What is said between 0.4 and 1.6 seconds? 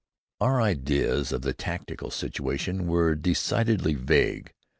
ideas of the